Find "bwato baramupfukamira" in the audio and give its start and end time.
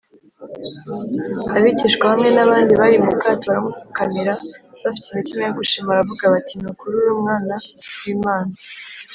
3.17-4.33